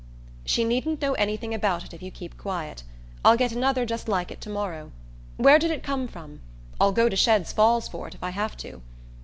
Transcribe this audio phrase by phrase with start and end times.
[0.45, 2.81] "She needn't know anything about it if you keep quiet.
[3.23, 4.91] I'll get another just like it to morrow.
[5.37, 6.41] Where did it come from?
[6.79, 8.81] I'll go to Shadd's Falls for it if I have to!"